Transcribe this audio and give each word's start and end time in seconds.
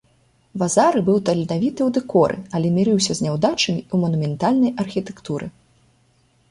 Вазары 0.61 0.99
быў 1.09 1.17
таленавіты 1.29 1.81
ў 1.87 1.89
дэкоры, 1.97 2.37
але 2.59 2.67
мірыўся 2.79 3.11
з 3.19 3.27
няўдачамі 3.27 3.79
ў 3.83 3.95
манументальнай 4.07 4.71
архітэктуры. 4.87 5.45